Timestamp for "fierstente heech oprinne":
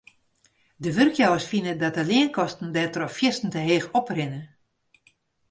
3.17-4.41